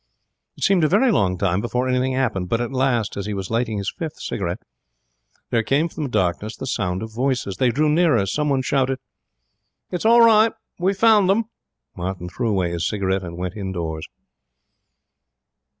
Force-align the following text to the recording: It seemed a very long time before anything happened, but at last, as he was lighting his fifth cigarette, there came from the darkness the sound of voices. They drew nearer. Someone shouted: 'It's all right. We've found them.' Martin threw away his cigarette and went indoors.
It 0.57 0.63
seemed 0.63 0.83
a 0.83 0.87
very 0.87 1.11
long 1.11 1.37
time 1.37 1.61
before 1.61 1.87
anything 1.87 2.13
happened, 2.13 2.49
but 2.49 2.59
at 2.59 2.71
last, 2.71 3.17
as 3.17 3.27
he 3.27 3.35
was 3.35 3.51
lighting 3.51 3.77
his 3.77 3.93
fifth 3.95 4.19
cigarette, 4.19 4.63
there 5.51 5.61
came 5.61 5.89
from 5.89 6.01
the 6.05 6.09
darkness 6.09 6.57
the 6.57 6.65
sound 6.65 7.03
of 7.03 7.13
voices. 7.13 7.57
They 7.57 7.69
drew 7.69 7.87
nearer. 7.87 8.25
Someone 8.25 8.63
shouted: 8.63 8.97
'It's 9.91 10.03
all 10.03 10.21
right. 10.21 10.53
We've 10.79 10.97
found 10.97 11.29
them.' 11.29 11.45
Martin 11.95 12.29
threw 12.29 12.49
away 12.49 12.71
his 12.71 12.87
cigarette 12.87 13.21
and 13.21 13.37
went 13.37 13.55
indoors. 13.55 14.07